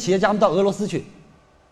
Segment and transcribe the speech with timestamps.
[0.00, 1.04] 企业家们到俄罗斯去，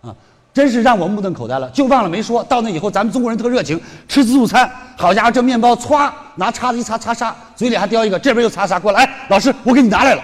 [0.03, 0.15] 啊，
[0.53, 1.69] 真是让我目瞪口呆了。
[1.71, 4.71] 就忘了没说到那以后，咱们中国人特热情，吃自助餐。
[4.97, 9.05] 好家伙，这面包歘，拿叉子一擦擦沙，嘴里还叼一个，这边又擦沙过来。
[9.05, 10.23] 哎，老师，我给你拿来了。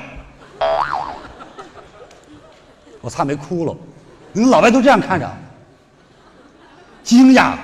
[3.01, 3.77] 我差没哭了，
[4.32, 5.30] 你们老外都这样看着，
[7.02, 7.55] 惊讶。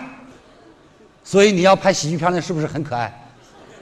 [1.23, 3.13] 所以你要拍喜剧片，那是不是很可爱？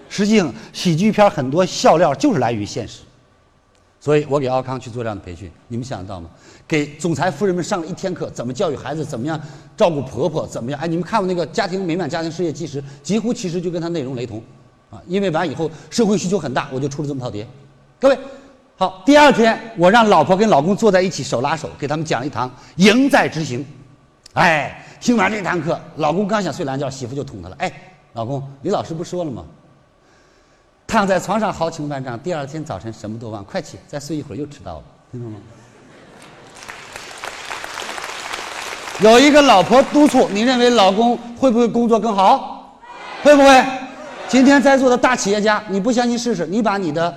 [0.08, 3.00] 实际上，喜剧片很多笑料就是来于现实。
[4.00, 6.30] 所以我给奥康去做这样的培训，你们想得到吗？
[6.68, 9.40] 给总裁夫人们上了一天课，怎么教育孩子，怎么样
[9.76, 10.80] 照顾婆婆，怎么样？
[10.80, 14.40] 哎，你们看过那个《家庭美满家庭事业纪实》，几乎其实就跟它内容雷同，
[14.88, 17.44] 啊，因为完以后社会需求很大，我就出了这么套碟。
[17.98, 18.18] 各位，
[18.76, 23.66] 好，第二天我让老婆跟老公坐在一起，手拉手，给他们讲一堂赢在执行。
[24.34, 27.56] 哎，听完这堂课，老公刚想睡懒觉，媳妇就捅他了。
[27.58, 27.72] 哎，
[28.12, 29.44] 老公，李老师不说了吗？
[30.88, 33.44] 躺在床上豪情万丈，第二天早晨什么都忘。
[33.44, 35.38] 快起，再睡一会儿又迟到了，听懂吗？
[39.04, 42.80] 有一个老婆督促，你认为老公会不会工作更好？
[43.22, 43.62] 会不会？
[44.28, 46.46] 今天在座的大企业家，你不相信试试？
[46.46, 47.14] 你把你的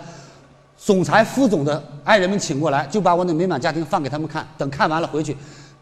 [0.78, 4.46] 总裁、副总的爱人们请过来，就把我的美满家庭放给他们看。
[4.58, 5.38] 等看完了回去，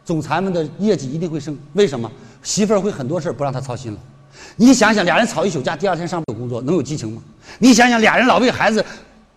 [0.05, 1.57] 总裁们的业绩一定会升。
[1.73, 2.11] 为什么？
[2.43, 3.99] 媳妇儿会很多事儿不让他操心了。
[4.57, 7.21] 你想想，俩人吵一宿架，第二天上班有工作，能有激情吗？
[7.57, 8.85] 你想想，俩人老为孩子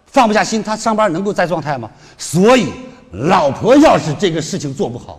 [0.06, 1.90] 放不下心，他上班能够在状态吗？
[2.18, 2.70] 所以，
[3.12, 5.18] 老婆要是这个事情做不好，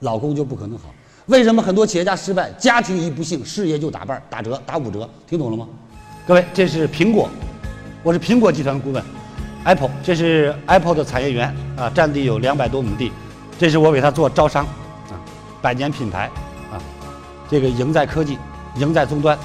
[0.00, 0.84] 老公就不可能好。
[1.26, 2.50] 为什么很多企业家失败？
[2.52, 5.08] 家庭一不幸，事业就打半、打折、打五折。
[5.26, 5.68] 听懂了吗？
[6.26, 7.28] 各位，这是苹果，
[8.02, 9.02] 我是苹果集团的顾问
[9.64, 13.12] ，Apple，这是 Apple 的产业园啊，占地有两百多亩地，
[13.58, 14.64] 这是我给他做招商
[15.10, 15.20] 啊，
[15.60, 16.30] 百年品牌
[16.72, 16.80] 啊，
[17.50, 18.38] 这个赢在科技。
[18.76, 19.38] 赢在终端，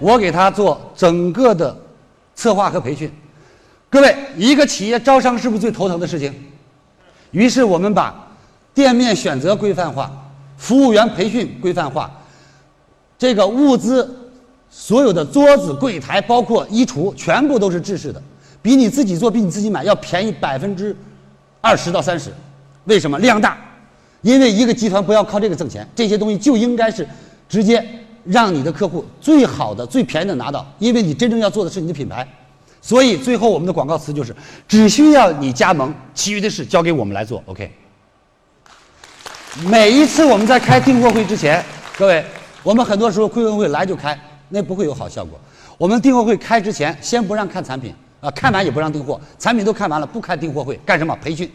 [0.00, 1.76] 我给他做整个的
[2.34, 3.10] 策划和培训。
[3.90, 6.32] 各位，一个企业招商是不是最头疼的事情？
[7.30, 8.28] 于是我们把
[8.74, 10.10] 店面选择规范化，
[10.56, 12.10] 服务员培训规范化，
[13.18, 14.30] 这个物资
[14.70, 18.22] 所有的桌子、柜台，包括衣橱，全部都是制式的，
[18.60, 20.94] 比你自己做、比你自己买要便宜百分之
[21.60, 22.30] 二十到三十。
[22.84, 23.18] 为什么？
[23.18, 23.58] 量大。
[24.22, 27.06] 因为一个集团不要靠这个挣钱，这些东西就应该是
[27.48, 27.84] 直接
[28.28, 30.66] 让你的客户最好的、最便宜的拿到。
[30.78, 32.26] 因为你真正要做的是你的品牌，
[32.80, 34.34] 所以最后我们的广告词就是：
[34.68, 37.42] 只需要你加盟，其余的事交给我们来做。
[37.46, 37.70] OK。
[39.64, 41.64] 每一次我们在开订货会之前，
[41.96, 42.24] 各位，
[42.62, 44.16] 我们很多时候会员会来就开，
[44.50, 45.40] 那不会有好效果。
[45.76, 51.16] 我们订货会开之前，先不让看产品啊，看完也不让订货，产品都看完了，不开订货会干什么？
[51.22, 51.50] 培训。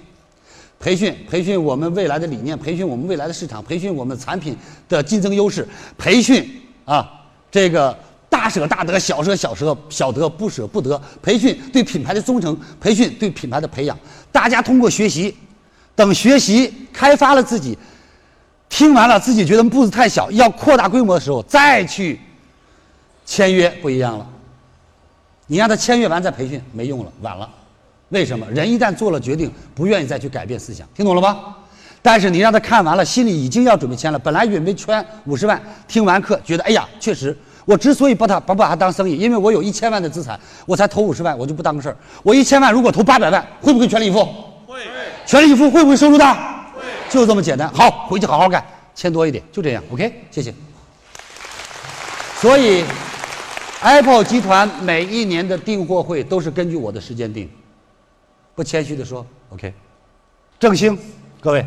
[0.80, 4.54] 培训培训我们未来的理念，培训我们未来的市场，培训我们产品
[4.90, 5.66] 的竞争优势，
[5.98, 6.46] 培训
[6.86, 7.10] 啊
[7.52, 7.98] 这个
[8.30, 13.98] 大舍大得，小舍小舍小得，不舍不得，培训对品牌的忠诚，培训对品牌的培养。
[14.32, 15.36] 大家通过学习，
[15.96, 17.78] 等学习开发了自己，
[18.70, 22.20] 听完了自己觉得步子太小，要扩大规模的时候，再去
[23.24, 24.28] 签约不一样了。
[25.46, 27.48] 你让他签约完再培训没用了，晚了。
[28.10, 30.88] 为什么人一旦做了决定，不愿意再去改变思想？
[30.96, 31.56] 听懂了吗？
[32.04, 34.20] 但是你让他看完了，心里已经要准备签了。
[34.20, 41.98] 本来准备圈五十万，听完课觉得，哎呀，确实，我之所以把他不把他当生意，因为我有一千万的资产，我才投五十万，我就不当个事儿。
[42.22, 44.26] 我一千万如果投八百万，会不会全力以赴？
[44.68, 44.80] 会。
[45.26, 46.66] 全力以赴会不会收入大？
[46.76, 46.82] 会。
[47.10, 47.70] 就这么简单。
[47.74, 48.62] 好，回去好好干，
[48.94, 49.82] 签多一点，就这样。
[49.90, 50.54] OK，谢谢。
[52.42, 52.84] 所以
[53.82, 57.50] ，Apple 集团每一年的订货会都是根据我的时间定。
[58.56, 59.74] 不谦虚的说，OK，
[60.60, 60.98] 正兴，
[61.40, 61.66] 各位，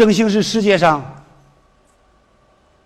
[0.00, 1.04] 正兴是世界上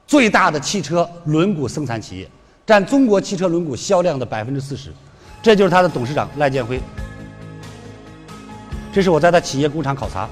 [0.04, 2.28] 最大的汽车轮毂生产企业，
[2.66, 4.92] 占中国汽车轮毂销量的百分之四十，
[5.40, 6.80] 这就是他的董事长赖建辉。
[8.92, 10.28] 这是我在他企业工厂考察，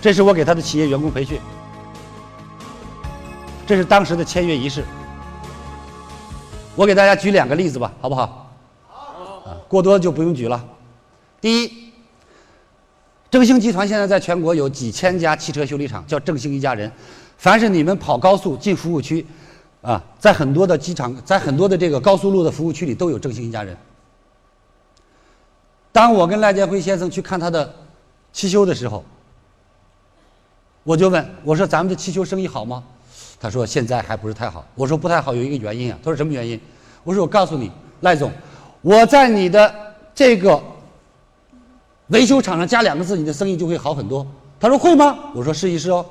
[0.00, 1.38] 这是我给他的企业员工培训，
[3.66, 4.82] 这是当时的签约仪式。
[6.74, 8.50] 我给大家举两个例子吧，好不好
[8.86, 9.56] 好？
[9.68, 10.64] 过多就不用举了。
[11.38, 11.87] 第一，
[13.30, 16.90] 正兴集团现在在全国有几千家汽车修理厂，叫正兴一家人。
[17.36, 19.24] 凡是你们跑高速进服务区，
[19.82, 23.76] 啊，在很多的机场，在很多的这个高速路的服务区里都有正兴一家人。
[25.92, 27.74] 当我跟赖建辉先生去看他的
[28.32, 29.04] 汽修的时候，
[30.82, 32.82] 我就问我说：“咱们的汽修生意好吗？”
[33.38, 36.58] 他说：“现在还不是太好。”我说：“不太好有一个原因啊。”他说：“什么原因？”
[37.04, 37.70] 我说：“我告诉你，
[38.00, 38.32] 赖总。”
[38.80, 39.74] 我在你的
[40.14, 40.62] 这个
[42.08, 44.26] 维修厂上加两个字，你的生意就会好很多。
[44.60, 45.18] 他说会吗？
[45.34, 46.04] 我说试一试哦。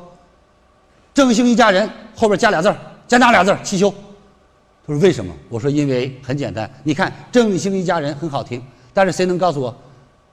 [1.14, 2.74] 正兴一家人后边加俩字
[3.08, 3.94] 加哪俩字汽修。
[4.86, 5.34] 他说为什么？
[5.50, 8.64] 我说因为很简单，你看正兴一家人很好听，
[8.94, 9.76] 但是谁能告诉我，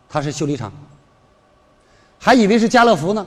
[0.09, 0.73] 他是修理厂？
[2.19, 3.27] 还以为是家乐福呢，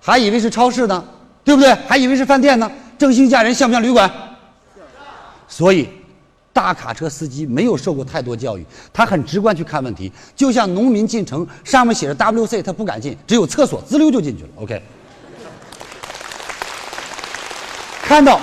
[0.00, 1.04] 还以为是超市呢，
[1.42, 1.72] 对不对？
[1.88, 2.70] 还以为是饭店呢。
[2.98, 4.10] 正兴一家人像不像旅馆？
[5.48, 5.88] 所以，
[6.58, 10.10] 大卡车司机没有受过太多教育，他很直观去看问题。
[10.34, 14.48] 就像农民进城，上面写着 WC，他不敢进，只有厕所，滋溜就进去了。
[14.56, 14.82] OK。
[18.02, 18.40] 看到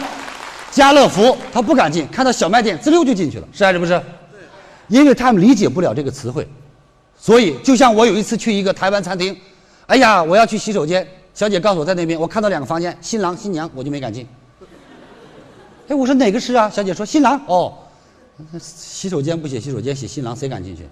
[0.71, 4.01] 家乐福，他不敢进；看到小卖店，滋溜就进去了，是还是不是？
[4.88, 6.47] 因为他们理解不了这个词汇，
[7.19, 9.38] 所以就像我有一次去一个台湾餐厅，
[9.88, 14.25] 哎呀，我要去洗手间，小姐告诉我在那边，我看到两个房间，新郎新娘，我就没敢进。
[15.89, 16.69] 哎，我说哪个是啊？
[16.69, 17.39] 小姐说新郎。
[17.45, 17.73] 哦，
[18.59, 20.87] 洗手间不写洗手间，写新郎，谁敢进去？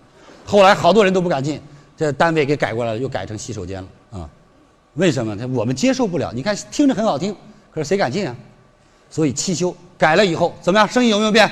[0.46, 1.62] 后来好多人都不敢进，
[1.96, 4.30] 这单位给改过来了，又改成洗手间了啊？
[4.96, 5.36] 为什么？
[5.36, 6.32] 他我们接受不了。
[6.34, 7.36] 你看听着很好听，
[7.74, 8.36] 可是谁敢进啊？
[9.10, 10.88] 所以汽修改了以后怎么样？
[10.88, 11.50] 生意有没有变？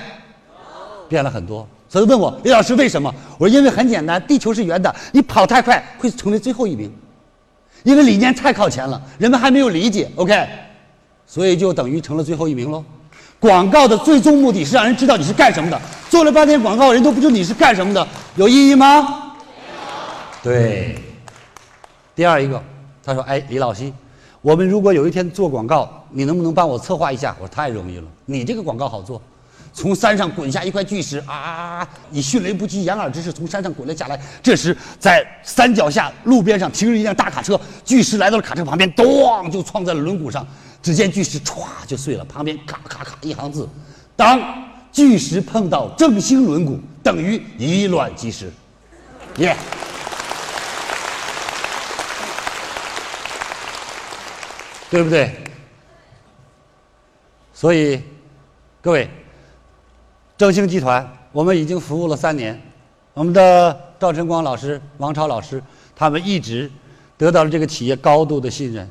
[1.09, 1.67] 变了很多。
[1.89, 3.13] 所以问我李老师为什么？
[3.37, 6.89] 我说因为很简单，地球是圆的，你跑太快会成为最后一名，
[7.83, 10.09] 因为理念太靠前了，人们还没有理解。
[10.15, 10.47] OK，
[11.27, 12.83] 所以就等于成了最后一名喽。
[13.41, 19.33] 广告的最终目的是让人知道你是干什么的，做了半天广告，人都不知道你是干什么的，有意义吗？
[20.43, 20.95] 对。
[22.13, 22.61] 第二一个，
[23.03, 23.91] 他说：“哎，李老师。”
[24.41, 27.35] 我们如果有一天做广告，你能不能帮我策划一下？
[27.39, 29.19] 我说太容易了，你这个广告好做。
[29.73, 31.87] 从山上滚下一块巨石啊！
[32.11, 34.19] 以迅雷不及掩耳之势从山上滚了下来。
[34.43, 40.45] 这时在山脚下路边上停着一辆大卡车，巨石来到了卡车旁边，咚就撞在了轮毂上。
[40.81, 43.67] 只见巨石歘就碎了，旁边咔咔咔一行字：
[44.15, 44.39] 当
[44.91, 48.51] 巨石碰到正兴轮毂，等于以卵击石。
[49.37, 49.55] 耶。
[54.89, 55.33] 对不对？
[57.53, 58.01] 所以，
[58.81, 59.09] 各位，
[60.37, 62.61] 正兴集团，我们已经服务了三年，
[63.13, 65.63] 我们的赵晨光老师、王超老师，
[65.95, 66.69] 他们一直
[67.17, 68.89] 得到了这个企业高度的信任。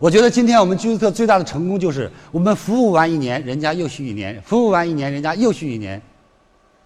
[0.00, 6.00] 我觉得今天我们居斯特最大的成功就是，我们服务完一年，人家又续一年；服务完一年，人家又续一年。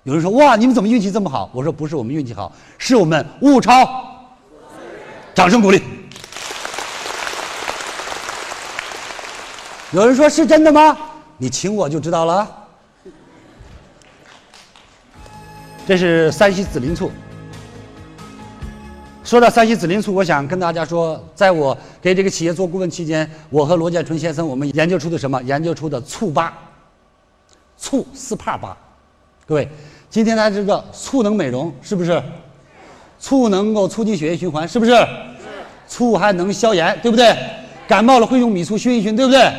[0.03, 3.89] 有人说：“哇，你们怎么运气这么好？”我说：“不是我们运气好，是我们物超。”
[5.33, 5.81] 掌声鼓励。
[9.93, 10.99] 有人说是真的吗？
[11.39, 12.67] 你请我就知道了。
[15.87, 17.13] 这是山西紫林醋。
[19.25, 25.43] 说到山西紫林醋，我想跟大家说，在我给这个企业做顾问期间，我和罗建春先生我们研究出的什么？
[25.45, 26.53] 研究出的醋八，
[27.79, 28.77] 醋四帕八。
[29.47, 29.67] 各位，
[30.11, 32.23] 今天大家知道醋能美容是不是？
[33.19, 34.93] 醋能够促进血液循环是不是？
[35.89, 37.35] 醋还能消炎，对不对？
[37.89, 39.51] 感冒了会用米醋熏一熏，对不对？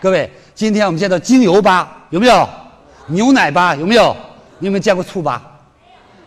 [0.00, 2.48] 各位，今天我们见到精油吧，有没有？
[3.06, 4.16] 牛奶吧，有没有？
[4.58, 5.60] 你有没有见过醋吧？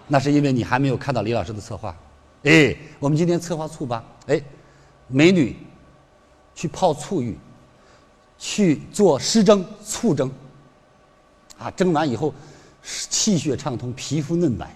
[0.07, 1.93] 那是因为你还没有看到李老师的策划。
[2.43, 4.41] 哎，我们今天策划醋吧，哎，
[5.07, 5.55] 美女
[6.55, 7.37] 去泡醋浴，
[8.37, 10.31] 去做湿蒸、醋蒸，
[11.57, 12.33] 啊，蒸完以后
[12.83, 14.75] 气血畅通，皮肤嫩白，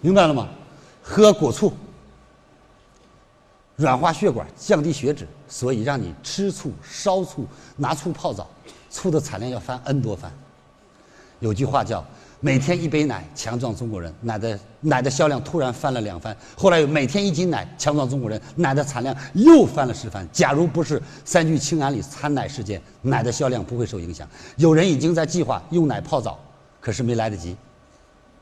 [0.00, 0.48] 明白了吗？
[1.02, 1.72] 喝果醋。
[3.76, 8.48] 软化血管，降低血脂，所以让你吃醋、烧醋、拿醋泡澡，
[8.90, 10.30] 醋的产量要翻 N 多番。
[11.40, 12.04] 有句话叫
[12.44, 16.36] “每天一杯奶，强壮中国人”，奶的奶的销量突然翻了两番。
[16.56, 20.28] 后来有“每天一斤奶，强壮中国人”，奶的产量又翻了十番。
[20.32, 24.28] 假如不是三聚氰胺里掺奶事件，奶的销量不会受影响。
[24.56, 26.36] 有人已经在计划用奶泡澡，
[26.80, 27.56] 可是没来得及。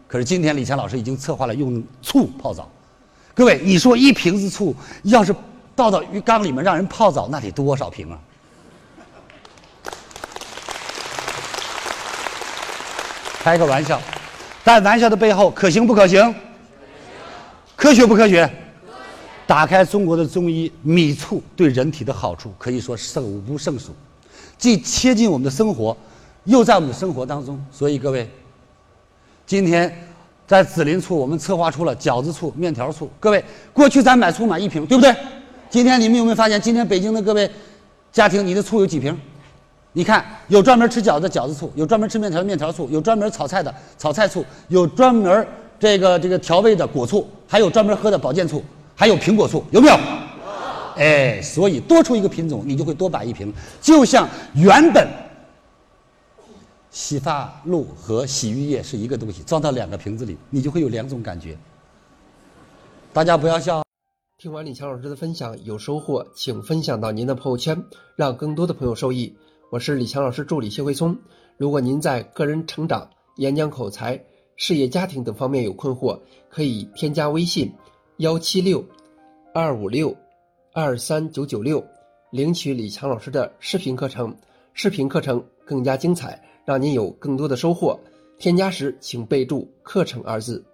[0.08, 2.66] 可是今天李强老师已经策划了用醋泡澡。
[3.34, 5.36] 各位，你说一瓶子醋要是
[5.76, 8.18] 倒到鱼缸里面让人泡澡，那得多少瓶啊？
[13.42, 14.00] 开个玩笑，
[14.62, 16.35] 但玩笑的背后可行不可行？
[17.75, 18.49] 科学不科学？
[19.47, 23.94] 打开中国的中医，米醋对人体的好处可以说数不胜数，
[24.56, 25.97] 既贴近我们的生活，
[26.44, 27.61] 又在我们的生活当中。
[27.73, 28.30] 所以各位，
[29.47, 30.06] 今天。
[30.47, 33.09] 在紫林醋，我们策划出了饺子醋、面条醋。
[33.20, 35.14] 各位，过去咱买醋买一瓶，对不对？
[35.70, 37.49] 今天你们有没有发现，今天北京的各位
[38.11, 39.16] 家庭，你的醋有几瓶？
[39.92, 45.47] 你看，有专门吃饺子饺子醋，有专门吃面条的面条醋，有专门炒菜的炒菜醋，有专门
[45.78, 48.62] 这个这个调味的果醋，还有专门喝的保健醋，
[48.94, 49.99] 还有苹果醋，有没有？
[50.97, 55.09] 哎，所以多出一个品种，你就会多摆一瓶，就像原本。
[56.92, 61.56] 洗发露和洗浴液是一个东西，装到两个瓶子里，你就会有两种感觉。
[63.12, 63.82] 大家不要笑。
[64.38, 67.85] 听完李强老师的分享有收获，请分享到您的朋友圈，
[68.16, 69.37] 让更多的朋友受益。
[69.70, 71.16] 我是李强老师助理谢慧聪。
[71.56, 74.20] 如果您在个人成长、演讲口才、
[74.56, 77.72] 事业家庭等方面有困惑，可以添加微信
[78.16, 78.84] 幺七六
[79.54, 80.12] 二五六
[80.72, 81.80] 二三九九六，
[82.32, 84.36] 领取李强老师的视频课程。
[84.72, 87.96] 视频课程更加精彩，让您有更多的收获。
[88.38, 90.64] 添加时请备注“课程”二字。